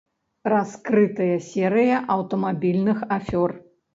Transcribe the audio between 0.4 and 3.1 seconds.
Раскрытая серыя аўтамабільных